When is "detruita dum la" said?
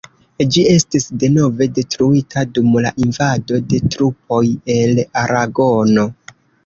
1.75-2.93